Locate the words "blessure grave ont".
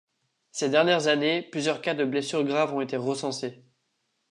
2.05-2.81